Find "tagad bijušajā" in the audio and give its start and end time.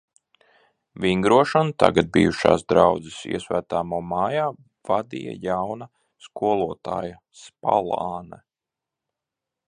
1.81-2.55